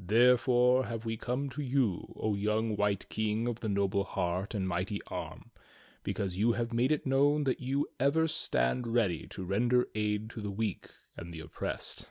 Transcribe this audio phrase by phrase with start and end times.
[0.00, 4.52] There fore have we come to you, O young White King of the noble heart
[4.52, 5.52] and mighty arm,
[6.02, 10.40] because you have made it known that you ever stand ready to render aid to
[10.40, 12.10] the weak and the oppressed."